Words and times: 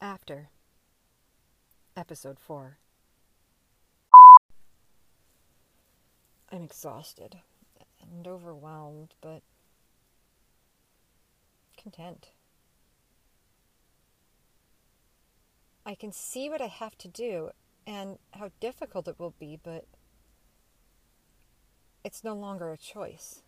After. 0.00 0.50
Episode 1.96 2.38
4. 2.38 2.76
I'm 6.52 6.62
exhausted 6.62 7.38
and 8.02 8.28
overwhelmed, 8.28 9.14
but 9.22 9.42
content. 11.80 12.28
I 15.86 15.94
can 15.94 16.12
see 16.12 16.50
what 16.50 16.60
I 16.60 16.66
have 16.66 16.98
to 16.98 17.08
do 17.08 17.50
and 17.86 18.18
how 18.32 18.50
difficult 18.60 19.08
it 19.08 19.18
will 19.18 19.34
be, 19.38 19.58
but 19.62 19.86
it's 22.04 22.22
no 22.22 22.34
longer 22.34 22.70
a 22.70 22.76
choice 22.76 23.42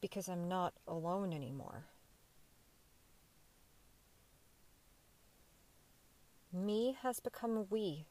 because 0.00 0.28
I'm 0.28 0.48
not 0.48 0.72
alone 0.88 1.32
anymore. 1.34 1.84
Me 6.56 6.96
has 7.02 7.20
become 7.20 7.66
we. 7.68 8.06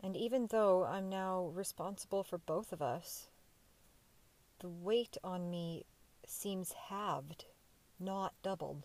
And 0.00 0.16
even 0.16 0.46
though 0.46 0.84
I'm 0.86 1.10
now 1.10 1.50
responsible 1.52 2.24
for 2.24 2.38
both 2.38 2.72
of 2.72 2.80
us, 2.80 3.28
the 4.60 4.70
weight 4.70 5.18
on 5.22 5.50
me 5.50 5.84
seems 6.26 6.72
halved, 6.72 7.44
not 8.00 8.32
doubled. 8.42 8.84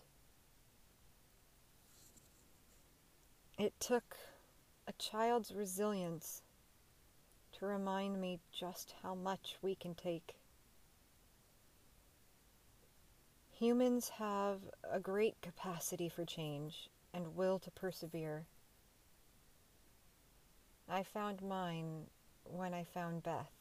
It 3.56 3.72
took 3.80 4.18
a 4.86 4.92
child's 4.92 5.54
resilience 5.54 6.42
to 7.52 7.64
remind 7.64 8.20
me 8.20 8.40
just 8.52 8.96
how 9.02 9.14
much 9.14 9.56
we 9.62 9.74
can 9.74 9.94
take. 9.94 10.34
Humans 13.52 14.10
have 14.10 14.60
a 14.84 15.00
great 15.00 15.40
capacity 15.40 16.10
for 16.10 16.26
change 16.26 16.90
and 17.12 17.34
will 17.34 17.58
to 17.58 17.70
persevere. 17.70 18.46
I 20.88 21.02
found 21.02 21.42
mine 21.42 22.06
when 22.44 22.74
I 22.74 22.84
found 22.84 23.22
Beth. 23.22 23.52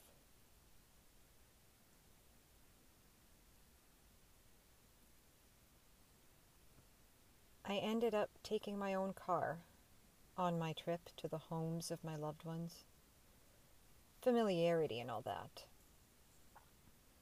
I 7.66 7.76
ended 7.76 8.16
up 8.16 8.32
taking 8.42 8.80
my 8.80 8.96
own 8.96 9.14
car 9.14 9.60
on 10.36 10.58
my 10.58 10.74
trip 10.74 11.10
to 11.18 11.28
the 11.28 11.38
homes 11.38 11.92
of 11.92 12.04
my 12.04 12.16
loved 12.16 12.44
ones. 12.44 12.86
Familiarity 14.24 15.00
and 15.00 15.12
all 15.12 15.22
that. 15.22 15.66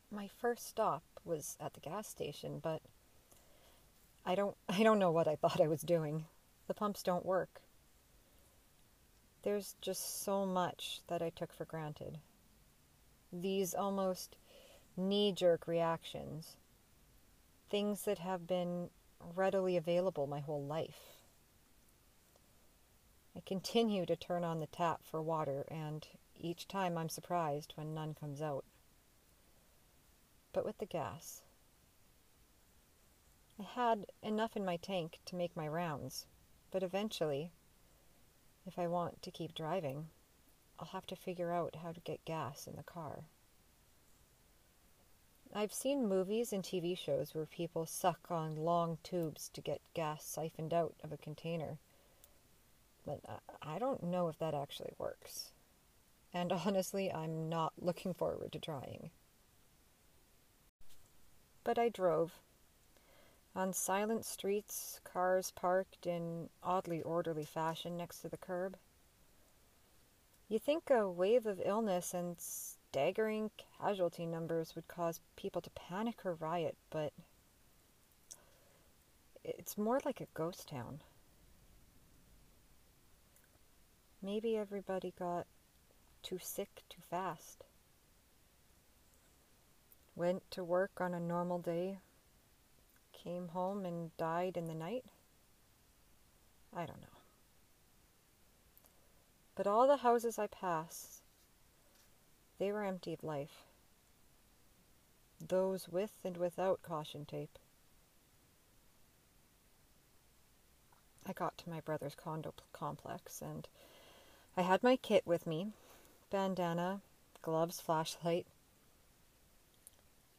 My 0.09 0.29
first 0.39 0.65
stop 0.65 1.03
was 1.25 1.57
at 1.59 1.73
the 1.73 1.81
gas 1.81 2.07
station, 2.07 2.59
but 2.63 2.81
I 4.27 4.35
don't 4.35 4.57
I 4.69 4.83
don't 4.83 4.99
know 4.99 5.11
what 5.11 5.27
I 5.27 5.37
thought 5.37 5.61
I 5.61 5.67
was 5.67 5.81
doing. 5.81 6.25
The 6.67 6.73
pumps 6.73 7.01
don't 7.01 7.25
work. 7.25 7.61
There's 9.43 9.75
just 9.81 10.23
so 10.23 10.45
much 10.45 10.99
that 11.07 11.21
I 11.21 11.29
took 11.29 11.53
for 11.53 11.63
granted. 11.63 12.17
These 13.31 13.73
almost 13.73 14.35
knee-jerk 14.97 15.67
reactions. 15.67 16.57
Things 17.69 18.01
that 18.03 18.19
have 18.19 18.45
been 18.45 18.89
readily 19.35 19.77
available 19.77 20.27
my 20.27 20.41
whole 20.41 20.63
life. 20.63 20.99
I 23.35 23.41
continue 23.45 24.05
to 24.05 24.15
turn 24.17 24.43
on 24.43 24.59
the 24.59 24.67
tap 24.67 25.01
for 25.03 25.21
water, 25.21 25.65
and 25.69 26.05
each 26.35 26.67
time 26.67 26.97
I'm 26.97 27.09
surprised 27.09 27.73
when 27.75 27.93
none 27.93 28.15
comes 28.15 28.41
out. 28.41 28.65
But 30.51 30.65
with 30.65 30.79
the 30.79 30.85
gas, 30.85 31.43
I 33.59 33.63
had 33.63 34.05
enough 34.21 34.55
in 34.55 34.63
my 34.63 34.77
tank 34.77 35.19
to 35.25 35.35
make 35.35 35.55
my 35.55 35.67
rounds, 35.67 36.27
but 36.69 36.83
eventually, 36.83 37.51
if 38.67 38.77
I 38.77 38.87
want 38.87 39.23
to 39.23 39.31
keep 39.31 39.55
driving, 39.55 40.09
I'll 40.79 40.87
have 40.87 41.07
to 41.07 41.15
figure 41.15 41.51
out 41.51 41.77
how 41.77 41.91
to 41.91 41.99
get 42.01 42.23
gas 42.23 42.67
in 42.67 42.75
the 42.75 42.83
car. 42.83 43.23
I've 45.55 45.73
seen 45.73 46.07
movies 46.07 46.53
and 46.53 46.63
TV 46.63 46.95
shows 46.95 47.33
where 47.33 47.47
people 47.47 47.87
suck 47.87 48.29
on 48.29 48.55
long 48.55 48.99
tubes 49.01 49.49
to 49.49 49.61
get 49.61 49.81
gas 49.95 50.23
siphoned 50.23 50.73
out 50.73 50.93
of 51.03 51.11
a 51.11 51.17
container, 51.17 51.79
but 53.05 53.21
I 53.61 53.79
don't 53.79 54.03
know 54.03 54.27
if 54.27 54.37
that 54.37 54.53
actually 54.53 54.93
works. 54.99 55.51
And 56.31 56.51
honestly, 56.65 57.11
I'm 57.11 57.49
not 57.49 57.73
looking 57.79 58.13
forward 58.13 58.51
to 58.51 58.59
trying. 58.59 59.09
But 61.63 61.79
I 61.79 61.89
drove 61.89 62.33
on 63.57 63.73
silent 63.73 64.23
streets, 64.23 65.01
cars 65.03 65.51
parked 65.55 66.05
in 66.05 66.47
oddly 66.61 67.01
orderly 67.01 67.43
fashion 67.43 67.97
next 67.97 68.19
to 68.19 68.29
the 68.29 68.37
curb. 68.37 68.77
You 70.47 70.59
think 70.59 70.91
a 70.91 71.09
wave 71.09 71.47
of 71.47 71.59
illness 71.65 72.13
and 72.13 72.35
staggering 72.37 73.49
casualty 73.57 74.27
numbers 74.27 74.75
would 74.75 74.87
cause 74.87 75.21
people 75.35 75.59
to 75.63 75.71
panic 75.71 76.23
or 76.23 76.35
riot, 76.35 76.77
but 76.91 77.11
it's 79.43 79.75
more 79.75 79.99
like 80.05 80.21
a 80.21 80.27
ghost 80.35 80.69
town. 80.69 81.01
Maybe 84.21 84.55
everybody 84.55 85.13
got 85.17 85.47
too 86.21 86.37
sick 86.39 86.83
too 86.89 87.01
fast. 87.09 87.63
Went 90.15 90.43
to 90.51 90.63
work 90.63 90.91
on 90.99 91.15
a 91.15 91.19
normal 91.19 91.57
day 91.57 91.99
came 93.27 93.49
home 93.49 93.85
and 93.85 94.15
died 94.15 94.55
in 94.55 94.67
the 94.67 94.73
night? 94.73 95.03
I 96.73 96.85
don't 96.85 97.01
know. 97.01 97.19
But 99.53 99.67
all 99.67 99.85
the 99.85 99.97
houses 99.97 100.39
I 100.39 100.47
passed, 100.47 101.23
they 102.57 102.71
were 102.71 102.85
empty 102.85 103.11
of 103.11 103.25
life. 103.25 103.63
Those 105.45 105.89
with 105.89 106.13
and 106.23 106.37
without 106.37 106.81
caution 106.81 107.25
tape. 107.25 107.59
I 111.25 111.33
got 111.33 111.57
to 111.57 111.69
my 111.69 111.81
brother's 111.81 112.15
condo 112.15 112.53
complex 112.71 113.41
and 113.41 113.67
I 114.55 114.61
had 114.61 114.81
my 114.83 114.95
kit 114.95 115.23
with 115.27 115.45
me 115.45 115.73
bandana, 116.29 117.01
gloves, 117.41 117.81
flashlight. 117.81 118.47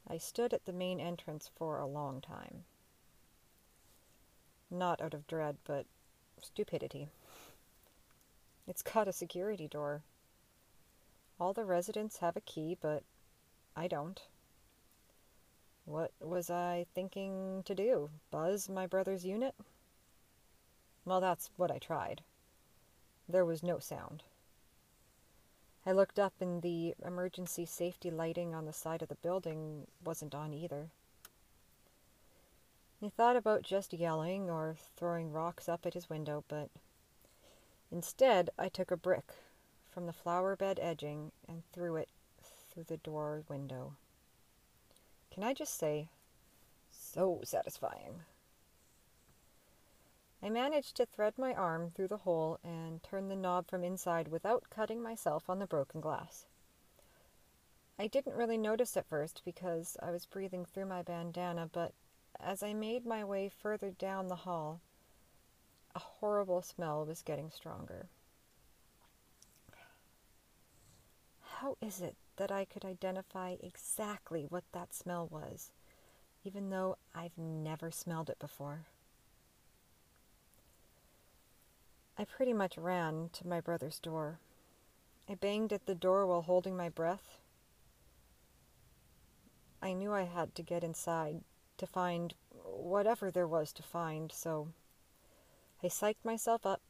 I 0.08 0.16
stood 0.16 0.54
at 0.54 0.64
the 0.64 0.72
main 0.72 1.00
entrance 1.00 1.50
for 1.54 1.78
a 1.78 1.86
long 1.86 2.22
time 2.22 2.64
not 4.70 5.00
out 5.00 5.14
of 5.14 5.26
dread, 5.26 5.56
but 5.64 5.86
stupidity. 6.40 7.08
It's 8.66 8.82
got 8.82 9.08
a 9.08 9.12
security 9.12 9.68
door. 9.68 10.02
All 11.40 11.52
the 11.52 11.64
residents 11.64 12.18
have 12.18 12.36
a 12.36 12.40
key, 12.40 12.76
but 12.80 13.02
I 13.76 13.88
don't. 13.88 14.20
What 15.84 16.12
was 16.20 16.50
I 16.50 16.84
thinking 16.94 17.62
to 17.64 17.74
do? 17.74 18.10
Buzz 18.30 18.68
my 18.68 18.86
brother's 18.86 19.24
unit? 19.24 19.54
Well, 21.04 21.20
that's 21.20 21.48
what 21.56 21.70
I 21.70 21.78
tried. 21.78 22.22
There 23.26 23.44
was 23.44 23.62
no 23.62 23.78
sound. 23.78 24.22
I 25.86 25.92
looked 25.92 26.18
up 26.18 26.34
and 26.40 26.60
the 26.60 26.94
emergency 27.02 27.64
safety 27.64 28.10
lighting 28.10 28.54
on 28.54 28.66
the 28.66 28.72
side 28.74 29.00
of 29.00 29.08
the 29.08 29.14
building 29.14 29.86
wasn't 30.04 30.34
on 30.34 30.52
either. 30.52 30.90
He 33.00 33.10
thought 33.10 33.36
about 33.36 33.62
just 33.62 33.92
yelling 33.92 34.50
or 34.50 34.76
throwing 34.96 35.32
rocks 35.32 35.68
up 35.68 35.86
at 35.86 35.94
his 35.94 36.10
window, 36.10 36.44
but 36.48 36.68
instead 37.92 38.50
I 38.58 38.68
took 38.68 38.90
a 38.90 38.96
brick 38.96 39.34
from 39.88 40.06
the 40.06 40.12
flower 40.12 40.56
bed 40.56 40.78
edging 40.82 41.30
and 41.46 41.62
threw 41.72 41.96
it 41.96 42.08
through 42.70 42.84
the 42.84 42.96
door 42.96 43.44
window. 43.48 43.94
Can 45.30 45.44
I 45.44 45.54
just 45.54 45.78
say, 45.78 46.08
so 46.90 47.40
satisfying. 47.44 48.22
I 50.42 50.50
managed 50.50 50.96
to 50.96 51.06
thread 51.06 51.34
my 51.36 51.52
arm 51.52 51.90
through 51.90 52.08
the 52.08 52.18
hole 52.18 52.58
and 52.62 53.02
turn 53.02 53.28
the 53.28 53.36
knob 53.36 53.68
from 53.68 53.82
inside 53.82 54.28
without 54.28 54.70
cutting 54.70 55.02
myself 55.02 55.48
on 55.48 55.58
the 55.58 55.66
broken 55.66 56.00
glass. 56.00 56.46
I 57.98 58.06
didn't 58.06 58.36
really 58.36 58.58
notice 58.58 58.96
at 58.96 59.08
first 59.08 59.42
because 59.44 59.96
I 60.00 60.12
was 60.12 60.26
breathing 60.26 60.64
through 60.64 60.86
my 60.86 61.02
bandana, 61.02 61.68
but 61.72 61.92
as 62.40 62.62
I 62.62 62.72
made 62.72 63.04
my 63.04 63.24
way 63.24 63.48
further 63.48 63.90
down 63.90 64.28
the 64.28 64.36
hall, 64.36 64.80
a 65.94 65.98
horrible 65.98 66.62
smell 66.62 67.04
was 67.04 67.22
getting 67.22 67.50
stronger. 67.50 68.06
How 71.60 71.76
is 71.82 72.00
it 72.00 72.14
that 72.36 72.52
I 72.52 72.64
could 72.64 72.84
identify 72.84 73.56
exactly 73.60 74.46
what 74.48 74.64
that 74.72 74.94
smell 74.94 75.26
was, 75.26 75.72
even 76.44 76.70
though 76.70 76.96
I've 77.14 77.36
never 77.36 77.90
smelled 77.90 78.30
it 78.30 78.38
before? 78.38 78.86
I 82.16 82.24
pretty 82.24 82.52
much 82.52 82.78
ran 82.78 83.30
to 83.32 83.46
my 83.46 83.60
brother's 83.60 83.98
door. 83.98 84.38
I 85.28 85.34
banged 85.34 85.72
at 85.72 85.86
the 85.86 85.94
door 85.94 86.26
while 86.26 86.42
holding 86.42 86.76
my 86.76 86.88
breath. 86.88 87.38
I 89.82 89.92
knew 89.92 90.12
I 90.12 90.22
had 90.22 90.54
to 90.56 90.62
get 90.62 90.82
inside 90.82 91.42
to 91.78 91.86
find 91.86 92.34
whatever 92.64 93.30
there 93.30 93.48
was 93.48 93.72
to 93.72 93.82
find, 93.82 94.30
so 94.32 94.68
I 95.82 95.86
psyched 95.86 96.24
myself 96.24 96.66
up 96.66 96.80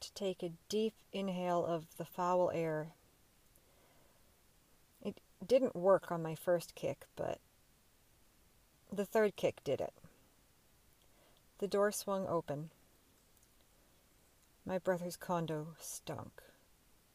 to 0.00 0.12
take 0.12 0.42
a 0.42 0.52
deep 0.68 0.94
inhale 1.12 1.64
of 1.64 1.96
the 1.96 2.04
foul 2.04 2.50
air. 2.52 2.88
It 5.02 5.18
didn't 5.44 5.74
work 5.74 6.12
on 6.12 6.22
my 6.22 6.34
first 6.34 6.74
kick, 6.74 7.06
but 7.16 7.38
the 8.92 9.04
third 9.04 9.36
kick 9.36 9.62
did 9.64 9.80
it. 9.80 9.94
The 11.58 11.68
door 11.68 11.90
swung 11.92 12.26
open. 12.26 12.70
My 14.66 14.78
brother's 14.78 15.16
condo 15.16 15.68
stunk. 15.78 16.42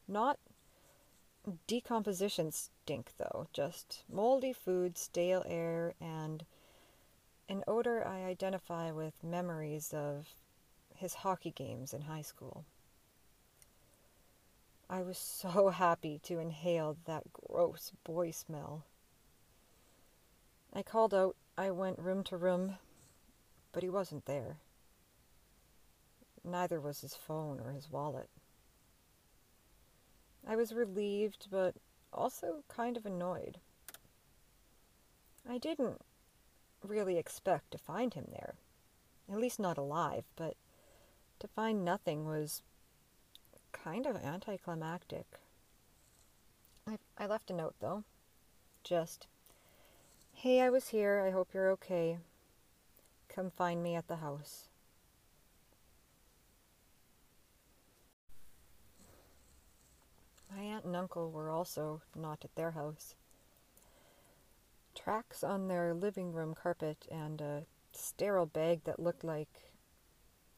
Not 0.08 0.40
decomposition 1.68 2.52
stink, 2.52 3.12
though, 3.18 3.48
just 3.54 4.04
moldy 4.12 4.54
food, 4.54 4.98
stale 4.98 5.44
air, 5.48 5.94
and 6.00 6.46
an 7.50 7.64
odor 7.68 8.06
I 8.08 8.26
identify 8.26 8.92
with 8.92 9.24
memories 9.24 9.92
of 9.92 10.28
his 10.96 11.16
hockey 11.16 11.52
games 11.52 11.94
in 11.94 12.02
high 12.02 12.22
school. 12.22 12.64
I 14.88 15.02
was 15.02 15.18
so 15.42 15.70
happy 15.70 16.20
to 16.24 16.40
inhale 16.40 16.98
that 17.06 17.34
gross 17.34 17.92
boy 18.04 18.32
smell. 18.32 18.86
I 20.72 20.84
called 20.84 21.16
out, 21.16 21.36
I 21.58 21.72
went 21.72 21.98
room 21.98 22.24
to 22.26 22.38
room, 22.38 22.78
but 23.74 23.82
he 23.82 23.90
wasn't 23.90 24.26
there. 24.26 24.58
Neither 26.44 26.80
was 26.80 27.02
his 27.02 27.16
phone 27.16 27.60
or 27.60 27.72
his 27.72 27.90
wallet. 27.92 28.30
I 30.48 30.56
was 30.56 30.72
relieved, 30.72 31.48
but 31.50 31.76
also 32.14 32.64
kind 32.68 32.96
of 32.96 33.06
annoyed. 33.06 33.58
I 35.50 35.58
didn't 35.58 36.02
really 36.84 37.18
expect 37.18 37.72
to 37.72 37.78
find 37.78 38.14
him 38.14 38.28
there, 38.32 38.56
at 39.32 39.40
least 39.40 39.60
not 39.60 39.78
alive, 39.78 40.24
but 40.36 40.56
to 41.40 41.48
find 41.48 41.84
nothing 41.86 42.26
was 42.26 42.62
kind 43.72 44.06
of 44.06 44.16
anticlimactic. 44.16 45.26
I, 46.88 46.98
I 47.18 47.28
left 47.28 47.52
a 47.52 47.54
note, 47.54 47.76
though. 47.80 48.04
Just, 48.84 49.28
hey, 50.34 50.62
I 50.62 50.70
was 50.70 50.90
here. 50.90 51.24
I 51.26 51.32
hope 51.32 51.50
you're 51.54 51.72
okay. 51.72 52.18
Come 53.28 53.52
find 53.52 53.84
me 53.84 53.96
at 53.96 54.08
the 54.08 54.18
house. 54.18 54.70
My 60.56 60.64
aunt 60.64 60.86
and 60.86 60.96
uncle 60.96 61.30
were 61.30 61.50
also 61.50 62.02
not 62.16 62.40
at 62.44 62.56
their 62.56 62.72
house. 62.72 63.16
Tracks 65.02 65.44
on 65.46 65.68
their 65.68 65.94
living 65.94 66.34
room 66.34 66.54
carpet 66.54 67.08
and 67.10 67.40
a 67.40 67.64
sterile 67.94 68.46
bag 68.46 68.84
that 68.84 69.00
looked 69.00 69.24
like 69.24 69.72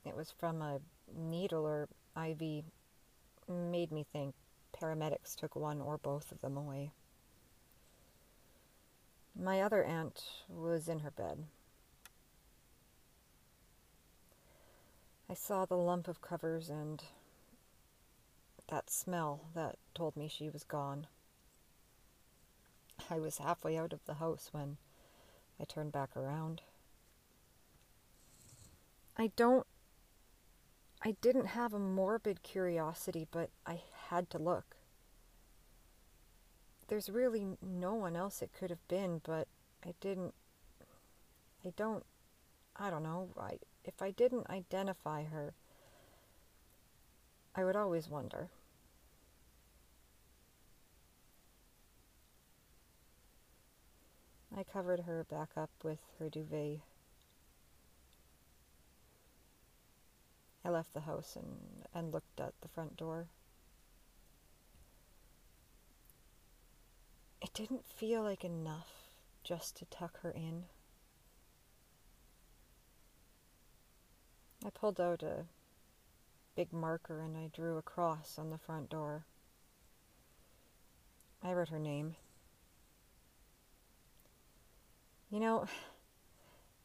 it 0.04 0.16
was 0.16 0.32
from 0.32 0.64
a 0.64 0.80
needle 1.16 1.66
or 1.66 1.88
IV 2.18 2.64
made 3.48 3.92
me 3.92 4.04
think 4.12 4.34
paramedics 4.74 5.36
took 5.36 5.56
one 5.56 5.80
or 5.80 5.98
both 5.98 6.32
of 6.32 6.42
them 6.42 6.58
away. 6.58 6.92
My 9.40 9.62
other 9.62 9.84
aunt 9.84 10.24
was 10.50 10.88
in 10.88 11.00
her 11.00 11.12
bed. 11.12 11.46
I 15.30 15.36
saw 15.36 15.66
the 15.66 15.78
lump 15.78 16.08
of 16.08 16.22
covers 16.22 16.68
and 16.70 17.04
that 18.68 18.90
smell 18.90 19.42
that 19.54 19.78
told 19.94 20.18
me 20.18 20.28
she 20.28 20.50
was 20.50 20.64
gone. 20.64 21.06
I 23.10 23.20
was 23.20 23.38
halfway 23.38 23.78
out 23.78 23.94
of 23.94 24.06
the 24.06 24.16
house 24.16 24.50
when 24.52 24.78
I 25.60 25.66
turned 25.66 25.92
back 25.92 26.16
around. 26.16 26.62
I 29.18 29.32
don't. 29.36 29.66
I 31.04 31.16
didn't 31.22 31.48
have 31.48 31.74
a 31.74 31.80
morbid 31.80 32.44
curiosity, 32.44 33.28
but 33.32 33.50
I 33.66 33.82
had 34.10 34.30
to 34.32 34.38
look. 34.38 34.76
There's 36.88 37.10
really 37.10 37.46
no 37.62 37.96
one 37.96 38.16
else 38.16 38.42
it 38.42 38.52
could 38.58 38.70
have 38.70 38.88
been, 38.88 39.22
but 39.24 39.48
I 39.86 39.94
didn't. 40.00 40.34
I 41.66 41.74
don't. 41.76 42.06
I 42.76 42.90
don't 42.90 43.04
know. 43.04 43.30
I, 43.40 43.60
if 43.84 44.02
I 44.02 44.12
didn't 44.12 44.50
identify 44.50 45.24
her, 45.26 45.54
I 47.56 47.64
would 47.64 47.76
always 47.76 48.10
wonder. 48.10 48.50
I 54.58 54.64
covered 54.64 55.02
her 55.02 55.24
back 55.24 55.50
up 55.56 55.70
with 55.84 56.00
her 56.20 56.30
duvet. 56.30 56.82
I 60.64 60.70
left 60.70 60.94
the 60.94 61.02
house 61.02 61.36
and, 61.36 61.86
and 61.94 62.14
looked 62.14 62.40
at 62.40 62.54
the 62.62 62.68
front 62.68 62.98
door. 62.98 63.28
It 67.42 67.54
didn't 67.54 67.86
feel 67.86 68.22
like 68.22 68.44
enough 68.44 68.92
just 69.44 69.78
to 69.78 69.86
tuck 69.86 70.20
her 70.22 70.32
in. 70.32 70.66
I 74.64 74.70
pulled 74.70 75.02
out 75.02 75.24
a 75.24 75.46
big 76.56 76.72
marker 76.72 77.22
and 77.22 77.36
I 77.36 77.50
drew 77.52 77.78
a 77.78 77.82
cross 77.82 78.38
on 78.38 78.52
the 78.52 78.58
front 78.60 78.90
door. 78.90 79.26
I 81.42 81.54
wrote 81.54 81.70
her 81.70 81.80
name. 81.80 82.16
You 85.32 85.40
know, 85.40 85.66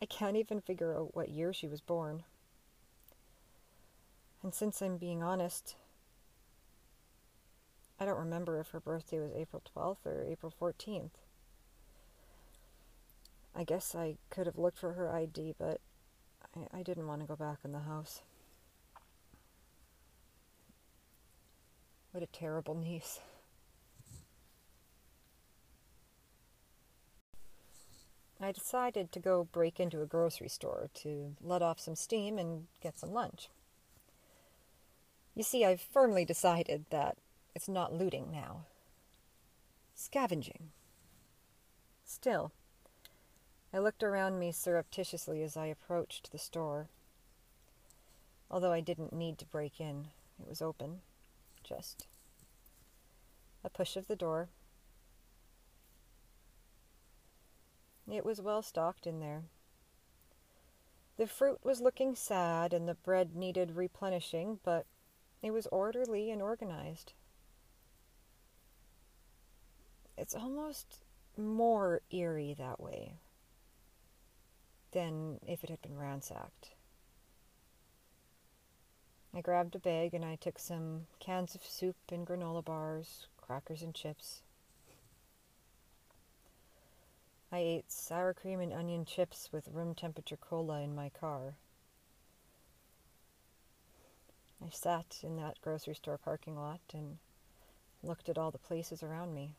I 0.00 0.06
can't 0.06 0.37
even 0.37 0.60
figure 0.60 0.96
out 0.96 1.16
what 1.16 1.31
year 1.31 1.52
she 1.52 1.66
was 1.66 1.81
born. 1.81 2.22
And 4.40 4.54
since 4.54 4.81
I'm 4.81 4.98
being 4.98 5.20
honest, 5.20 5.75
I 7.98 8.04
don't 8.04 8.19
remember 8.19 8.60
if 8.60 8.69
her 8.69 8.78
birthday 8.78 9.19
was 9.19 9.32
April 9.34 9.62
12th 9.76 10.06
or 10.06 10.25
April 10.25 10.54
14th. 10.60 11.10
I 13.52 13.64
guess 13.64 13.96
I 13.96 14.16
could 14.31 14.46
have 14.46 14.58
looked 14.58 14.78
for 14.78 14.93
her 14.93 15.12
ID, 15.12 15.54
but 15.58 15.81
I, 16.56 16.78
I 16.78 16.82
didn't 16.84 17.08
want 17.08 17.22
to 17.22 17.26
go 17.26 17.34
back 17.34 17.58
in 17.64 17.72
the 17.72 17.81
house. 17.81 18.22
What 22.12 22.22
a 22.22 22.26
terrible 22.26 22.76
niece. 22.76 23.19
I 28.40 28.52
decided 28.52 29.12
to 29.12 29.20
go 29.20 29.48
break 29.50 29.80
into 29.80 30.02
a 30.02 30.06
grocery 30.06 30.48
store 30.48 30.90
to 30.94 31.34
let 31.42 31.62
off 31.62 31.80
some 31.80 31.96
steam 31.96 32.38
and 32.38 32.66
get 32.82 32.98
some 32.98 33.12
lunch. 33.12 33.48
You 35.34 35.43
see, 35.43 35.64
I've 35.64 35.81
firmly 35.81 36.24
decided 36.24 36.86
that 36.90 37.16
it's 37.55 37.69
not 37.69 37.94
looting 37.94 38.31
now. 38.31 38.64
Scavenging. 39.94 40.70
Still, 42.05 42.52
I 43.72 43.78
looked 43.78 44.02
around 44.02 44.38
me 44.38 44.52
surreptitiously 44.52 45.43
as 45.43 45.56
I 45.56 45.66
approached 45.66 46.31
the 46.31 46.38
store. 46.38 46.88
Although 48.50 48.72
I 48.72 48.81
didn't 48.81 49.12
need 49.12 49.38
to 49.38 49.46
break 49.46 49.81
in, 49.81 50.08
it 50.40 50.48
was 50.48 50.62
open. 50.62 51.00
Just 51.64 52.06
a 53.64 53.69
push 53.69 53.96
of 53.96 54.06
the 54.06 54.16
door, 54.16 54.48
It 58.10 58.25
was 58.25 58.41
well 58.41 58.63
stocked 58.63 59.06
in 59.06 59.20
there. 59.20 59.43
The 61.17 61.27
fruit 61.27 61.60
was 61.65 61.81
looking 61.81 62.15
sad 62.15 62.72
and 62.72 62.89
the 62.89 62.94
bread 62.94 63.34
needed 63.34 63.77
replenishing, 63.77 64.60
but 64.63 64.86
it 65.43 65.51
was 65.51 65.67
orderly 65.69 66.31
and 66.31 66.43
organized. 66.43 67.15
It's 70.17 70.34
almost 70.34 71.05
more 71.36 72.01
eerie 72.10 72.55
that 72.58 72.81
way 72.81 73.15
than 74.93 75.41
if 75.46 75.65
it 75.65 75.70
had 75.70 75.82
been 75.82 75.98
ransacked. 75.98 76.70
I 79.34 79.41
grabbed 79.43 79.75
a 79.75 79.79
bag 79.79 80.15
and 80.15 80.25
I 80.25 80.36
took 80.36 80.58
some 80.58 81.06
cans 81.19 81.55
of 81.55 81.63
soup 81.63 81.96
and 82.10 82.27
granola 82.27 82.65
bars, 82.65 83.27
crackers 83.36 83.82
and 83.82 83.94
chips. 83.94 84.43
I 87.53 87.58
ate 87.58 87.93
sour 87.93 88.34
cream 88.34 88.60
and 88.60 88.72
onion 88.72 89.05
chips 89.05 89.50
with 89.53 89.69
room 89.69 89.94
temperature 89.94 90.36
cola 90.36 90.81
in 90.81 90.94
my 90.94 91.10
car. 91.10 91.55
I 94.65 94.70
sat 94.70 95.20
in 95.22 95.36
that 95.36 95.60
grocery 95.62 95.94
store 95.94 96.19
parking 96.19 96.56
lot 96.56 96.81
and 96.93 97.19
looked 98.03 98.29
at 98.29 98.38
all 98.38 98.50
the 98.50 98.58
places 98.58 99.03
around 99.03 99.34
me 99.34 99.55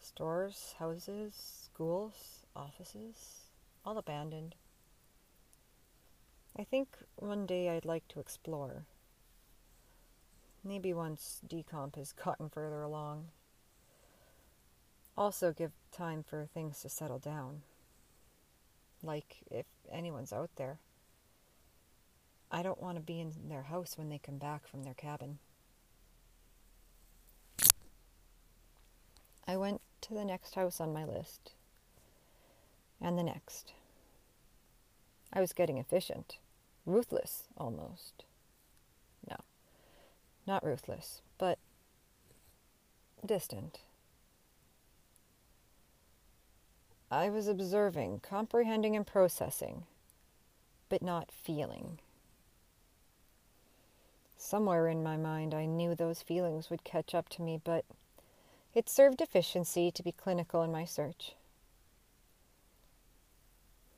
stores, 0.00 0.74
houses, 0.78 1.32
schools, 1.64 2.44
offices, 2.56 3.42
all 3.84 3.98
abandoned. 3.98 4.54
I 6.58 6.64
think 6.64 6.98
one 7.16 7.46
day 7.46 7.70
I'd 7.70 7.84
like 7.84 8.06
to 8.08 8.20
explore. 8.20 8.84
Maybe 10.64 10.92
once 10.92 11.40
decomp 11.46 11.96
has 11.96 12.12
gotten 12.12 12.48
further 12.48 12.82
along. 12.82 13.28
Also, 15.16 15.52
give 15.52 15.72
time 15.92 16.22
for 16.22 16.46
things 16.52 16.80
to 16.80 16.88
settle 16.88 17.18
down. 17.18 17.62
like 19.02 19.38
if 19.50 19.66
anyone's 19.90 20.32
out 20.32 20.50
there. 20.56 20.78
I 22.50 22.62
don't 22.62 22.80
want 22.80 22.96
to 22.96 23.02
be 23.02 23.20
in 23.20 23.32
their 23.48 23.62
house 23.62 23.96
when 23.96 24.08
they 24.08 24.18
come 24.18 24.38
back 24.38 24.66
from 24.66 24.84
their 24.84 24.94
cabin. 24.94 25.38
I 29.46 29.56
went 29.56 29.80
to 30.02 30.14
the 30.14 30.24
next 30.24 30.54
house 30.54 30.80
on 30.80 30.92
my 30.92 31.04
list, 31.04 31.52
and 33.00 33.18
the 33.18 33.22
next. 33.24 33.72
I 35.32 35.40
was 35.40 35.52
getting 35.52 35.78
efficient, 35.78 36.38
ruthless 36.86 37.48
almost. 37.56 38.24
No, 39.28 39.36
not 40.46 40.64
ruthless, 40.64 41.22
but 41.38 41.58
distant. 43.24 43.80
I 47.12 47.28
was 47.28 47.46
observing, 47.46 48.20
comprehending, 48.20 48.96
and 48.96 49.06
processing, 49.06 49.84
but 50.88 51.02
not 51.02 51.30
feeling. 51.30 51.98
Somewhere 54.38 54.88
in 54.88 55.02
my 55.02 55.18
mind, 55.18 55.52
I 55.52 55.66
knew 55.66 55.94
those 55.94 56.22
feelings 56.22 56.70
would 56.70 56.84
catch 56.84 57.14
up 57.14 57.28
to 57.28 57.42
me, 57.42 57.60
but 57.62 57.84
it 58.74 58.88
served 58.88 59.20
efficiency 59.20 59.90
to 59.90 60.02
be 60.02 60.10
clinical 60.10 60.62
in 60.62 60.72
my 60.72 60.86
search. 60.86 61.34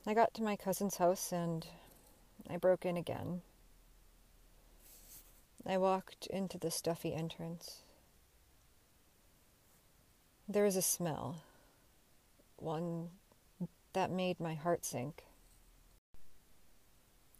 I 0.04 0.12
got 0.12 0.34
to 0.34 0.42
my 0.42 0.56
cousin's 0.56 0.96
house 0.96 1.30
and 1.30 1.64
I 2.50 2.56
broke 2.56 2.84
in 2.84 2.96
again. 2.96 3.42
I 5.64 5.78
walked 5.78 6.26
into 6.26 6.58
the 6.58 6.72
stuffy 6.72 7.14
entrance. 7.14 7.82
There 10.48 10.64
was 10.64 10.74
a 10.74 10.82
smell 10.82 11.36
one 12.64 13.10
that 13.92 14.10
made 14.10 14.40
my 14.40 14.54
heart 14.54 14.84
sink. 14.84 15.24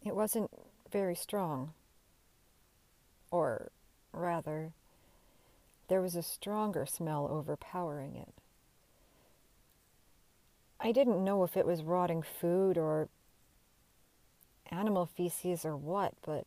It 0.03 0.15
wasn't 0.15 0.51
very 0.91 1.15
strong. 1.15 1.73
Or 3.31 3.71
rather, 4.13 4.71
there 5.87 6.01
was 6.01 6.15
a 6.15 6.23
stronger 6.23 6.85
smell 6.85 7.27
overpowering 7.29 8.15
it. 8.15 8.33
I 10.79 10.91
didn't 10.91 11.23
know 11.23 11.43
if 11.43 11.57
it 11.57 11.65
was 11.65 11.83
rotting 11.83 12.21
food 12.21 12.77
or 12.77 13.09
animal 14.71 15.05
feces 15.05 15.65
or 15.65 15.75
what, 15.75 16.13
but 16.23 16.45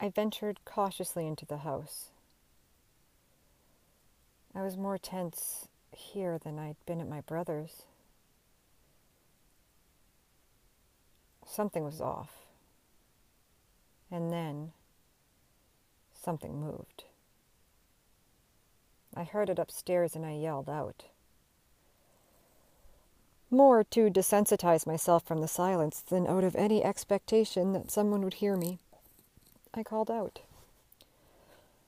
I 0.00 0.08
ventured 0.08 0.60
cautiously 0.64 1.26
into 1.26 1.46
the 1.46 1.58
house. 1.58 2.10
I 4.54 4.62
was 4.62 4.76
more 4.76 4.98
tense 4.98 5.68
here 5.98 6.38
than 6.38 6.58
I'd 6.58 6.76
been 6.86 7.00
at 7.00 7.08
my 7.08 7.20
brother's. 7.20 7.82
Something 11.46 11.84
was 11.84 12.00
off. 12.00 12.46
And 14.10 14.32
then 14.32 14.72
something 16.14 16.60
moved. 16.60 17.04
I 19.14 19.24
heard 19.24 19.50
it 19.50 19.58
upstairs 19.58 20.14
and 20.14 20.24
I 20.24 20.32
yelled 20.32 20.68
out. 20.68 21.04
More 23.50 23.82
to 23.82 24.10
desensitize 24.10 24.86
myself 24.86 25.24
from 25.24 25.40
the 25.40 25.48
silence 25.48 26.00
than 26.00 26.26
out 26.26 26.44
of 26.44 26.54
any 26.54 26.84
expectation 26.84 27.72
that 27.72 27.90
someone 27.90 28.22
would 28.22 28.34
hear 28.34 28.56
me. 28.56 28.78
I 29.74 29.82
called 29.82 30.10
out. 30.10 30.40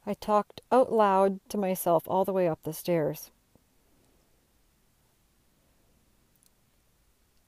I 0.07 0.15
talked 0.15 0.63
out 0.73 0.91
loud 0.91 1.41
to 1.51 1.59
myself 1.59 2.05
all 2.07 2.25
the 2.25 2.33
way 2.33 2.49
up 2.49 2.63
the 2.63 2.73
stairs. 2.73 3.31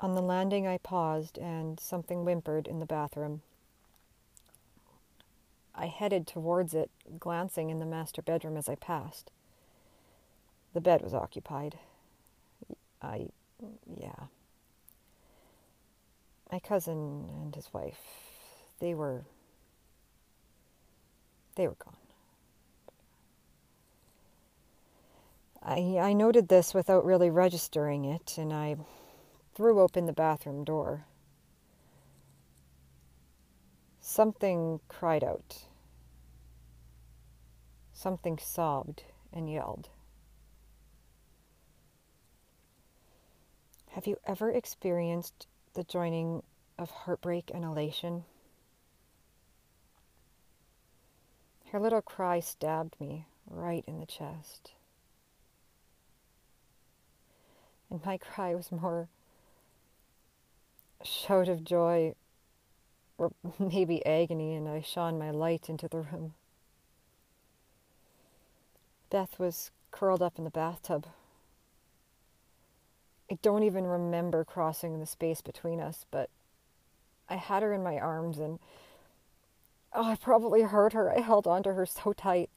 On 0.02 0.16
the 0.16 0.20
landing, 0.20 0.66
I 0.66 0.78
paused 0.78 1.38
and 1.38 1.78
something 1.78 2.24
whimpered 2.24 2.66
in 2.66 2.80
the 2.80 2.86
bathroom. 2.86 3.42
I 5.76 5.86
headed 5.86 6.26
towards 6.26 6.74
it, 6.74 6.90
glancing 7.20 7.70
in 7.70 7.78
the 7.78 7.86
master 7.86 8.20
bedroom 8.20 8.56
as 8.56 8.68
I 8.68 8.74
passed. 8.74 9.30
The 10.74 10.80
bed 10.80 11.02
was 11.02 11.14
occupied. 11.14 11.78
I, 13.00 13.28
yeah. 13.96 14.26
My 16.50 16.58
cousin 16.58 17.28
and 17.30 17.54
his 17.54 17.72
wife, 17.72 18.00
they 18.80 18.94
were, 18.94 19.22
they 21.54 21.68
were 21.68 21.76
gone. 21.76 21.96
I, 25.62 25.96
I 25.98 26.12
noted 26.12 26.48
this 26.48 26.74
without 26.74 27.04
really 27.04 27.30
registering 27.30 28.04
it, 28.04 28.36
and 28.36 28.52
I 28.52 28.76
threw 29.54 29.80
open 29.80 30.06
the 30.06 30.12
bathroom 30.12 30.64
door. 30.64 31.04
Something 34.00 34.80
cried 34.88 35.22
out. 35.22 35.66
Something 37.92 38.38
sobbed 38.38 39.04
and 39.32 39.50
yelled. 39.50 39.88
Have 43.90 44.06
you 44.06 44.16
ever 44.26 44.50
experienced 44.50 45.46
the 45.74 45.84
joining 45.84 46.42
of 46.78 46.90
heartbreak 46.90 47.50
and 47.52 47.62
elation? 47.62 48.24
Her 51.70 51.78
little 51.78 52.02
cry 52.02 52.40
stabbed 52.40 53.00
me 53.00 53.26
right 53.48 53.84
in 53.86 54.00
the 54.00 54.06
chest. 54.06 54.72
And 57.90 58.04
my 58.04 58.16
cry 58.34 58.54
was 58.54 58.72
more 58.72 59.08
shout 61.04 61.48
of 61.48 61.64
joy 61.64 62.14
or 63.18 63.32
maybe 63.58 64.04
agony, 64.04 64.54
and 64.54 64.68
I 64.68 64.80
shone 64.80 65.18
my 65.18 65.30
light 65.30 65.68
into 65.68 65.88
the 65.88 65.98
room. 65.98 66.34
Beth 69.10 69.38
was 69.38 69.70
curled 69.90 70.22
up 70.22 70.38
in 70.38 70.44
the 70.44 70.50
bathtub. 70.50 71.06
I 73.30 73.38
don't 73.42 73.62
even 73.62 73.86
remember 73.86 74.44
crossing 74.44 74.98
the 74.98 75.06
space 75.06 75.40
between 75.40 75.80
us, 75.80 76.06
but 76.10 76.30
I 77.28 77.36
had 77.36 77.62
her 77.62 77.72
in 77.72 77.82
my 77.82 77.98
arms 77.98 78.38
and 78.38 78.58
oh, 79.94 80.04
I 80.04 80.16
probably 80.16 80.62
hurt 80.62 80.92
her. 80.92 81.10
I 81.10 81.20
held 81.20 81.46
onto 81.46 81.70
her 81.70 81.86
so 81.86 82.12
tight. 82.12 82.50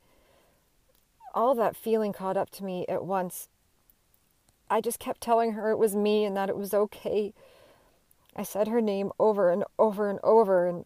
All 1.34 1.56
that 1.56 1.76
feeling 1.76 2.14
caught 2.14 2.38
up 2.38 2.50
to 2.52 2.64
me 2.64 2.86
at 2.88 3.06
once. 3.06 3.50
I 4.70 4.82
just 4.82 5.00
kept 5.00 5.22
telling 5.22 5.54
her 5.54 5.72
it 5.72 5.78
was 5.78 5.96
me 5.96 6.26
and 6.26 6.36
that 6.36 6.50
it 6.50 6.58
was 6.58 6.74
okay. 6.74 7.34
I 8.36 8.44
said 8.44 8.68
her 8.68 8.82
name 8.82 9.12
over 9.18 9.50
and 9.50 9.64
over 9.80 10.10
and 10.10 10.20
over, 10.24 10.68
and 10.68 10.86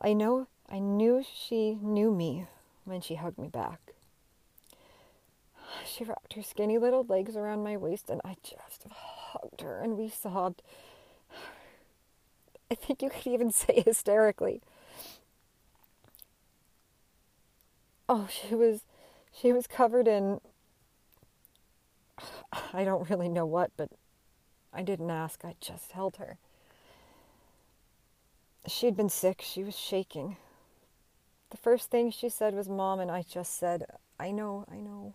I 0.00 0.12
know 0.12 0.46
I 0.70 0.78
knew 0.78 1.22
she 1.22 1.78
knew 1.80 2.10
me 2.10 2.46
when 2.84 3.00
she 3.00 3.16
hugged 3.16 3.38
me 3.38 3.48
back. 3.48 3.92
She 5.84 6.04
wrapped 6.04 6.34
her 6.34 6.42
skinny 6.42 6.78
little 6.78 7.04
legs 7.04 7.36
around 7.36 7.62
my 7.62 7.76
waist, 7.76 8.08
and 8.08 8.20
I 8.24 8.36
just 8.42 8.86
hugged 8.90 9.60
her, 9.60 9.80
and 9.80 9.98
we 9.98 10.08
sobbed. 10.08 10.62
I 12.70 12.74
think 12.74 13.02
you 13.02 13.10
could 13.10 13.26
even 13.26 13.52
say 13.52 13.82
hysterically. 13.84 14.62
Oh, 18.08 18.28
she 18.30 18.54
was 18.54 18.84
she 19.32 19.52
was 19.52 19.66
covered 19.66 20.08
in 20.08 20.40
I 22.72 22.84
don't 22.84 23.08
really 23.10 23.28
know 23.28 23.46
what, 23.46 23.70
but 23.76 23.90
I 24.74 24.82
didn't 24.82 25.10
ask, 25.10 25.44
I 25.44 25.54
just 25.60 25.92
held 25.92 26.16
her. 26.16 26.38
She'd 28.66 28.96
been 28.96 29.08
sick, 29.08 29.42
she 29.42 29.62
was 29.62 29.78
shaking. 29.78 30.36
The 31.50 31.56
first 31.56 31.90
thing 31.90 32.10
she 32.10 32.28
said 32.28 32.54
was, 32.54 32.68
Mom, 32.68 32.98
and 32.98 33.10
I 33.10 33.22
just 33.22 33.56
said, 33.58 33.84
I 34.18 34.30
know, 34.30 34.64
I 34.70 34.76
know. 34.76 35.14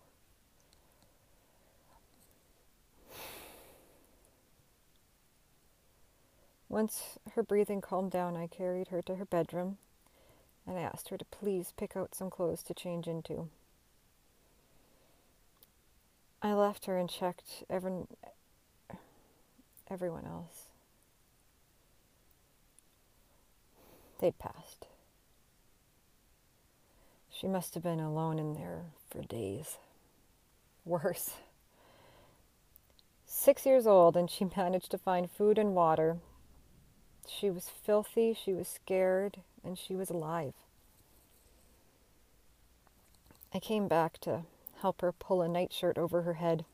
Once 6.68 7.18
her 7.34 7.42
breathing 7.42 7.80
calmed 7.80 8.12
down, 8.12 8.36
I 8.36 8.46
carried 8.46 8.88
her 8.88 9.02
to 9.02 9.16
her 9.16 9.24
bedroom 9.24 9.78
and 10.66 10.78
I 10.78 10.82
asked 10.82 11.08
her 11.08 11.18
to 11.18 11.24
please 11.24 11.72
pick 11.76 11.96
out 11.96 12.14
some 12.14 12.30
clothes 12.30 12.62
to 12.64 12.74
change 12.74 13.08
into. 13.08 13.48
I 16.40 16.52
left 16.52 16.86
her 16.86 16.96
and 16.96 17.10
checked 17.10 17.64
every, 17.68 17.92
everyone 19.90 20.26
else. 20.26 20.68
They'd 24.20 24.38
passed. 24.38 24.86
She 27.30 27.46
must 27.46 27.74
have 27.74 27.82
been 27.82 28.00
alone 28.00 28.38
in 28.38 28.52
there 28.52 28.82
for 29.10 29.22
days. 29.22 29.78
Worse. 30.84 31.30
Six 33.24 33.64
years 33.64 33.86
old, 33.86 34.16
and 34.16 34.30
she 34.30 34.44
managed 34.56 34.90
to 34.90 34.98
find 34.98 35.30
food 35.30 35.56
and 35.56 35.74
water. 35.74 36.18
She 37.26 37.48
was 37.48 37.70
filthy, 37.70 38.34
she 38.34 38.52
was 38.52 38.68
scared, 38.68 39.38
and 39.64 39.78
she 39.78 39.94
was 39.94 40.10
alive. 40.10 40.52
I 43.54 43.58
came 43.58 43.88
back 43.88 44.18
to 44.20 44.42
help 44.80 45.00
her 45.00 45.12
pull 45.12 45.42
a 45.42 45.48
nightshirt 45.48 45.98
over 45.98 46.22
her 46.22 46.34
head. 46.34 46.64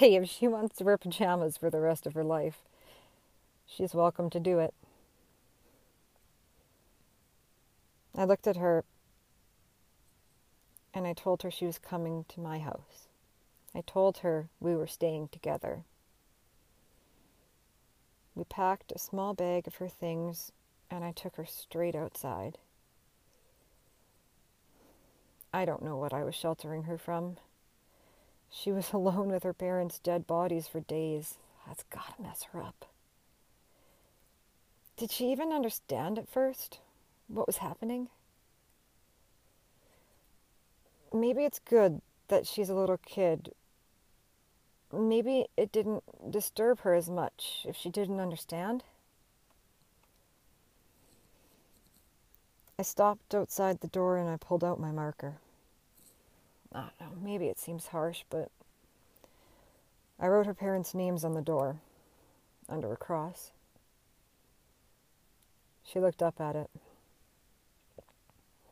Hey, 0.00 0.14
if 0.16 0.30
she 0.30 0.48
wants 0.48 0.78
to 0.78 0.84
wear 0.84 0.96
pajamas 0.96 1.58
for 1.58 1.68
the 1.68 1.78
rest 1.78 2.06
of 2.06 2.14
her 2.14 2.24
life, 2.24 2.62
she's 3.66 3.92
welcome 3.92 4.30
to 4.30 4.40
do 4.40 4.58
it. 4.58 4.72
I 8.16 8.24
looked 8.24 8.46
at 8.46 8.56
her 8.56 8.82
and 10.94 11.06
I 11.06 11.12
told 11.12 11.42
her 11.42 11.50
she 11.50 11.66
was 11.66 11.78
coming 11.78 12.24
to 12.30 12.40
my 12.40 12.60
house. 12.60 13.08
I 13.74 13.82
told 13.82 14.18
her 14.18 14.48
we 14.58 14.74
were 14.74 14.86
staying 14.86 15.28
together. 15.28 15.84
We 18.34 18.44
packed 18.44 18.92
a 18.92 18.98
small 18.98 19.34
bag 19.34 19.66
of 19.66 19.74
her 19.74 19.88
things 19.88 20.50
and 20.90 21.04
I 21.04 21.12
took 21.12 21.36
her 21.36 21.44
straight 21.44 21.94
outside. 21.94 22.56
I 25.52 25.66
don't 25.66 25.82
know 25.82 25.98
what 25.98 26.14
I 26.14 26.24
was 26.24 26.34
sheltering 26.34 26.84
her 26.84 26.96
from. 26.96 27.36
She 28.50 28.72
was 28.72 28.92
alone 28.92 29.28
with 29.28 29.44
her 29.44 29.54
parents' 29.54 29.98
dead 29.98 30.26
bodies 30.26 30.66
for 30.66 30.80
days. 30.80 31.38
That's 31.66 31.84
gotta 31.84 32.20
mess 32.20 32.44
her 32.52 32.62
up. 32.62 32.86
Did 34.96 35.10
she 35.10 35.30
even 35.32 35.52
understand 35.52 36.18
at 36.18 36.28
first 36.28 36.80
what 37.28 37.46
was 37.46 37.58
happening? 37.58 38.08
Maybe 41.12 41.44
it's 41.44 41.58
good 41.58 42.02
that 42.28 42.46
she's 42.46 42.68
a 42.68 42.74
little 42.74 42.98
kid. 42.98 43.52
Maybe 44.92 45.46
it 45.56 45.72
didn't 45.72 46.02
disturb 46.30 46.80
her 46.80 46.94
as 46.94 47.08
much 47.08 47.64
if 47.68 47.76
she 47.76 47.88
didn't 47.88 48.20
understand. 48.20 48.84
I 52.78 52.82
stopped 52.82 53.34
outside 53.34 53.80
the 53.80 53.88
door 53.88 54.16
and 54.16 54.28
I 54.28 54.36
pulled 54.36 54.64
out 54.64 54.80
my 54.80 54.90
marker. 54.90 55.36
I 56.72 56.80
don't 56.80 57.00
know, 57.00 57.18
maybe 57.22 57.46
it 57.46 57.58
seems 57.58 57.88
harsh, 57.88 58.24
but 58.30 58.50
I 60.18 60.28
wrote 60.28 60.46
her 60.46 60.54
parents' 60.54 60.94
names 60.94 61.24
on 61.24 61.34
the 61.34 61.40
door 61.42 61.80
under 62.68 62.92
a 62.92 62.96
cross. 62.96 63.50
She 65.82 65.98
looked 65.98 66.22
up 66.22 66.40
at 66.40 66.54
it. 66.54 66.70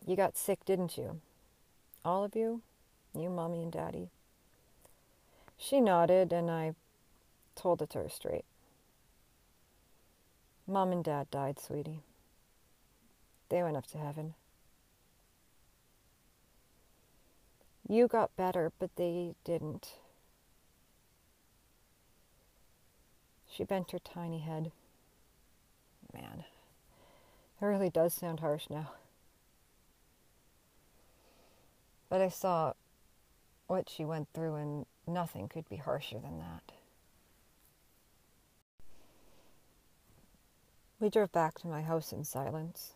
You 0.06 0.14
got 0.14 0.36
sick, 0.36 0.64
didn't 0.64 0.96
you? 0.96 1.20
All 2.04 2.24
of 2.24 2.36
you? 2.36 2.62
You, 3.14 3.28
Mommy, 3.30 3.62
and 3.62 3.72
Daddy? 3.72 4.10
She 5.56 5.80
nodded, 5.80 6.32
and 6.32 6.50
I 6.50 6.74
told 7.56 7.82
it 7.82 7.90
to 7.90 7.98
her 7.98 8.08
straight. 8.08 8.44
Mom 10.66 10.92
and 10.92 11.02
Dad 11.02 11.30
died, 11.30 11.58
sweetie. 11.58 12.00
They 13.48 13.62
went 13.62 13.76
up 13.76 13.86
to 13.88 13.98
heaven. 13.98 14.34
You 17.88 18.06
got 18.06 18.36
better, 18.36 18.70
but 18.78 18.94
they 18.96 19.34
didn't. 19.44 19.94
She 23.50 23.64
bent 23.64 23.92
her 23.92 23.98
tiny 23.98 24.40
head. 24.40 24.72
Man, 26.12 26.44
it 27.60 27.64
really 27.64 27.88
does 27.88 28.12
sound 28.12 28.40
harsh 28.40 28.66
now. 28.68 28.92
But 32.10 32.20
I 32.20 32.28
saw 32.28 32.74
what 33.68 33.88
she 33.88 34.04
went 34.04 34.28
through, 34.34 34.56
and 34.56 34.86
nothing 35.06 35.48
could 35.48 35.68
be 35.68 35.76
harsher 35.76 36.18
than 36.18 36.38
that. 36.38 36.72
We 41.00 41.08
drove 41.08 41.32
back 41.32 41.58
to 41.60 41.68
my 41.68 41.82
house 41.82 42.12
in 42.12 42.24
silence. 42.24 42.92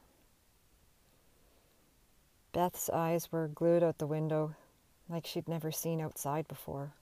Beth's 2.53 2.91
eyes 2.91 3.33
were 3.33 3.49
glued 3.49 3.83
out 3.83 3.97
the 3.97 4.07
window 4.07 4.55
like 5.13 5.27
she'd 5.27 5.49
never 5.49 5.71
seen 5.71 6.01
outside 6.01 6.49
before. 6.49 6.93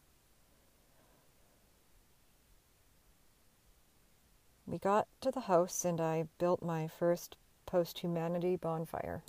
We 4.66 4.78
got 4.78 5.06
to 5.20 5.30
the 5.30 5.40
house 5.40 5.84
and 5.84 6.00
I 6.00 6.26
built 6.38 6.62
my 6.62 6.88
first 6.88 7.36
post 7.66 8.00
humanity 8.00 8.56
bonfire. 8.56 9.22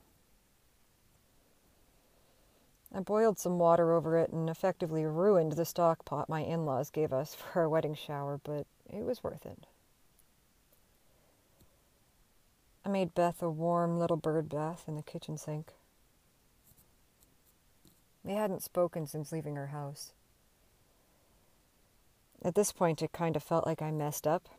I 2.93 2.99
boiled 2.99 3.39
some 3.39 3.57
water 3.57 3.93
over 3.93 4.17
it 4.17 4.31
and 4.31 4.49
effectively 4.49 5.05
ruined 5.05 5.53
the 5.53 5.65
stock 5.65 6.03
pot 6.03 6.27
my 6.27 6.41
in 6.41 6.65
laws 6.65 6.89
gave 6.89 7.13
us 7.13 7.33
for 7.35 7.61
our 7.61 7.69
wedding 7.69 7.95
shower, 7.95 8.39
but 8.43 8.65
it 8.89 9.05
was 9.05 9.23
worth 9.23 9.45
it. 9.45 9.65
I 12.83 12.89
made 12.89 13.13
Beth 13.13 13.41
a 13.43 13.49
warm 13.49 13.99
little 13.99 14.17
bird 14.17 14.49
bath 14.49 14.85
in 14.87 14.95
the 14.95 15.03
kitchen 15.03 15.37
sink. 15.37 15.73
We 18.23 18.33
hadn't 18.33 18.63
spoken 18.63 19.07
since 19.07 19.31
leaving 19.31 19.55
her 19.55 19.67
house. 19.67 20.13
At 22.43 22.55
this 22.55 22.71
point, 22.71 23.01
it 23.01 23.11
kind 23.11 23.35
of 23.35 23.43
felt 23.43 23.65
like 23.65 23.81
I 23.81 23.91
messed 23.91 24.25
up, 24.25 24.49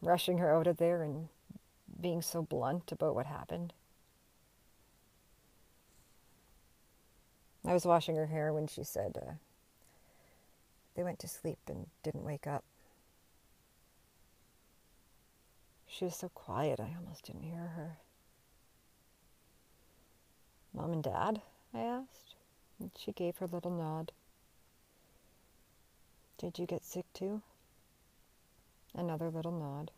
rushing 0.00 0.38
her 0.38 0.54
out 0.54 0.66
of 0.66 0.76
there 0.76 1.02
and 1.02 1.28
being 2.00 2.22
so 2.22 2.42
blunt 2.42 2.92
about 2.92 3.14
what 3.14 3.26
happened. 3.26 3.72
I 7.64 7.72
was 7.72 7.84
washing 7.84 8.16
her 8.16 8.26
hair 8.26 8.52
when 8.52 8.66
she 8.66 8.82
said 8.82 9.16
uh, 9.16 9.32
they 10.96 11.04
went 11.04 11.20
to 11.20 11.28
sleep 11.28 11.58
and 11.68 11.86
didn't 12.02 12.24
wake 12.24 12.46
up. 12.46 12.64
She 15.86 16.04
was 16.04 16.16
so 16.16 16.28
quiet, 16.28 16.80
I 16.80 16.96
almost 16.98 17.26
didn't 17.26 17.42
hear 17.42 17.72
her. 17.76 17.98
Mom 20.74 20.92
and 20.92 21.02
Dad? 21.02 21.42
I 21.74 21.80
asked. 21.80 22.31
She 22.96 23.12
gave 23.12 23.36
her 23.38 23.46
little 23.46 23.70
nod. 23.70 24.12
Did 26.38 26.58
you 26.58 26.66
get 26.66 26.84
sick 26.84 27.06
too? 27.14 27.42
Another 28.94 29.30
little 29.30 29.52
nod. 29.52 29.90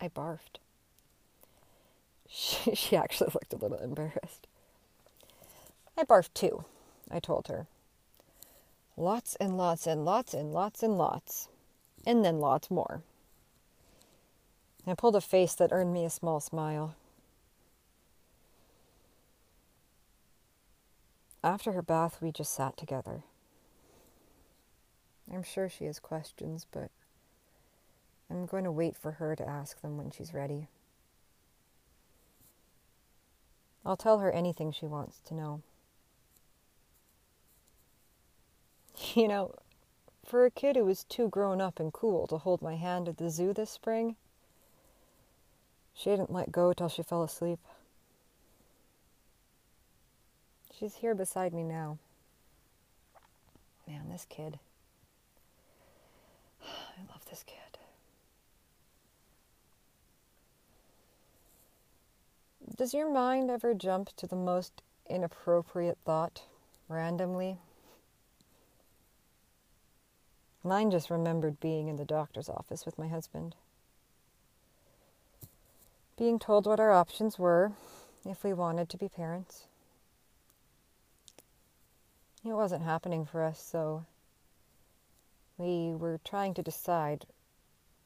I 0.00 0.08
barfed. 0.08 0.58
She, 2.28 2.74
she 2.74 2.96
actually 2.96 3.30
looked 3.34 3.52
a 3.52 3.56
little 3.56 3.78
embarrassed. 3.78 4.46
I 5.96 6.04
barfed 6.04 6.32
too, 6.34 6.64
I 7.10 7.18
told 7.20 7.48
her. 7.48 7.66
Lots 8.96 9.34
and 9.36 9.56
lots 9.56 9.86
and 9.86 10.04
lots 10.04 10.32
and 10.34 10.52
lots 10.52 10.82
and 10.82 10.96
lots. 10.96 11.48
And 12.06 12.24
then 12.24 12.38
lots 12.38 12.70
more. 12.70 13.02
I 14.86 14.94
pulled 14.94 15.16
a 15.16 15.20
face 15.20 15.54
that 15.54 15.72
earned 15.72 15.92
me 15.92 16.04
a 16.04 16.10
small 16.10 16.40
smile. 16.40 16.94
After 21.42 21.72
her 21.72 21.82
bath, 21.82 22.18
we 22.20 22.32
just 22.32 22.52
sat 22.52 22.76
together. 22.76 23.22
I'm 25.32 25.42
sure 25.42 25.68
she 25.68 25.84
has 25.84 25.98
questions, 25.98 26.66
but 26.70 26.90
I'm 28.30 28.46
going 28.46 28.64
to 28.64 28.72
wait 28.72 28.96
for 28.96 29.12
her 29.12 29.34
to 29.36 29.48
ask 29.48 29.80
them 29.80 29.96
when 29.96 30.10
she's 30.10 30.34
ready. 30.34 30.68
I'll 33.84 33.96
tell 33.96 34.18
her 34.18 34.30
anything 34.30 34.72
she 34.72 34.86
wants 34.86 35.20
to 35.26 35.34
know. 35.34 35.62
You 39.14 39.28
know, 39.28 39.54
for 40.26 40.44
a 40.44 40.50
kid 40.50 40.76
who 40.76 40.84
was 40.84 41.04
too 41.04 41.30
grown 41.30 41.60
up 41.60 41.80
and 41.80 41.92
cool 41.92 42.26
to 42.26 42.36
hold 42.36 42.60
my 42.60 42.76
hand 42.76 43.08
at 43.08 43.16
the 43.16 43.30
zoo 43.30 43.54
this 43.54 43.70
spring, 43.70 44.16
she 45.94 46.10
didn't 46.10 46.30
let 46.30 46.52
go 46.52 46.72
till 46.72 46.90
she 46.90 47.02
fell 47.02 47.22
asleep. 47.22 47.60
She's 50.80 50.94
here 50.94 51.14
beside 51.14 51.52
me 51.52 51.62
now. 51.62 51.98
Man, 53.86 54.08
this 54.08 54.26
kid. 54.30 54.58
I 56.64 57.02
love 57.12 57.22
this 57.28 57.44
kid. 57.46 57.56
Does 62.78 62.94
your 62.94 63.12
mind 63.12 63.50
ever 63.50 63.74
jump 63.74 64.16
to 64.16 64.26
the 64.26 64.36
most 64.36 64.80
inappropriate 65.06 65.98
thought 66.06 66.44
randomly? 66.88 67.58
Mine 70.64 70.90
just 70.90 71.10
remembered 71.10 71.60
being 71.60 71.88
in 71.88 71.96
the 71.96 72.06
doctor's 72.06 72.48
office 72.48 72.86
with 72.86 72.98
my 72.98 73.08
husband. 73.08 73.54
Being 76.16 76.38
told 76.38 76.64
what 76.64 76.80
our 76.80 76.92
options 76.92 77.38
were 77.38 77.72
if 78.24 78.42
we 78.42 78.54
wanted 78.54 78.88
to 78.88 78.96
be 78.96 79.10
parents. 79.10 79.66
It 82.42 82.52
wasn't 82.52 82.84
happening 82.84 83.26
for 83.26 83.42
us, 83.42 83.60
so 83.60 84.06
we 85.58 85.94
were 85.94 86.18
trying 86.24 86.54
to 86.54 86.62
decide 86.62 87.26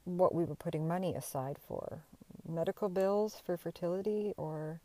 what 0.05 0.35
we 0.35 0.45
were 0.45 0.57
putting 0.57 0.89
money 0.89 1.15
aside 1.15 1.57
for 1.69 2.01
medical 2.47 2.89
bills 2.89 3.41
for 3.47 3.57
fertility 3.57 4.35
or 4.37 4.81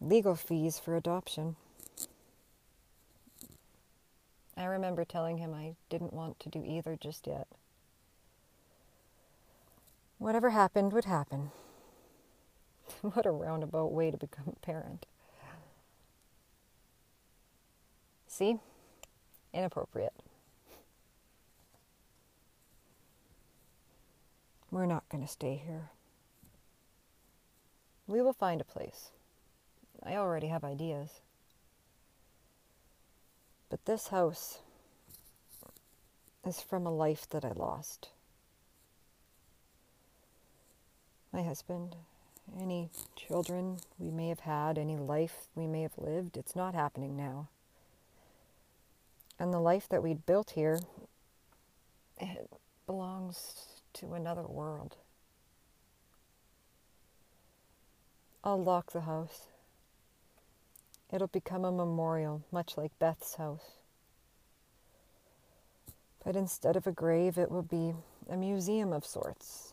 legal 0.00 0.36
fees 0.36 0.78
for 0.78 0.96
adoption. 0.96 1.56
I 4.56 4.64
remember 4.64 5.04
telling 5.04 5.38
him 5.38 5.52
I 5.52 5.74
didn't 5.90 6.12
want 6.12 6.38
to 6.40 6.48
do 6.48 6.62
either 6.64 6.96
just 6.98 7.26
yet. 7.26 7.48
Whatever 10.18 10.50
happened 10.50 10.92
would 10.92 11.04
happen. 11.04 11.50
what 13.02 13.26
a 13.26 13.30
roundabout 13.32 13.92
way 13.92 14.12
to 14.12 14.16
become 14.16 14.54
a 14.56 14.64
parent. 14.64 15.06
See? 18.36 18.58
Inappropriate. 19.54 20.12
We're 24.70 24.84
not 24.84 25.08
going 25.08 25.24
to 25.24 25.30
stay 25.30 25.62
here. 25.66 25.88
We 28.06 28.20
will 28.20 28.34
find 28.34 28.60
a 28.60 28.64
place. 28.64 29.08
I 30.04 30.16
already 30.16 30.48
have 30.48 30.64
ideas. 30.64 31.22
But 33.70 33.86
this 33.86 34.08
house 34.08 34.58
is 36.46 36.60
from 36.60 36.84
a 36.84 36.94
life 36.94 37.26
that 37.30 37.42
I 37.42 37.52
lost. 37.52 38.10
My 41.32 41.42
husband, 41.42 41.96
any 42.60 42.90
children 43.16 43.78
we 43.98 44.10
may 44.10 44.28
have 44.28 44.40
had, 44.40 44.76
any 44.76 44.98
life 44.98 45.46
we 45.54 45.66
may 45.66 45.80
have 45.80 45.96
lived, 45.96 46.36
it's 46.36 46.54
not 46.54 46.74
happening 46.74 47.16
now. 47.16 47.48
And 49.38 49.52
the 49.52 49.60
life 49.60 49.88
that 49.90 50.02
we'd 50.02 50.24
built 50.24 50.50
here, 50.50 50.80
it 52.18 52.48
belongs 52.86 53.82
to 53.94 54.14
another 54.14 54.44
world. 54.44 54.96
I'll 58.42 58.62
lock 58.62 58.92
the 58.92 59.02
house. 59.02 59.48
It'll 61.12 61.26
become 61.26 61.64
a 61.64 61.72
memorial, 61.72 62.42
much 62.50 62.76
like 62.76 62.98
Beth's 62.98 63.34
house. 63.34 63.72
But 66.24 66.36
instead 66.36 66.76
of 66.76 66.86
a 66.86 66.92
grave, 66.92 67.38
it 67.38 67.50
will 67.50 67.62
be 67.62 67.94
a 68.28 68.36
museum 68.36 68.92
of 68.92 69.04
sorts. 69.04 69.72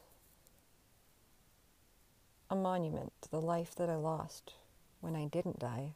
A 2.49 2.55
monument 2.55 3.11
to 3.21 3.31
the 3.31 3.41
life 3.41 3.73
that 3.75 3.89
I 3.89 3.95
lost 3.95 4.53
when 5.01 5.15
I 5.15 5.25
didn't 5.25 5.59
die. 5.59 5.93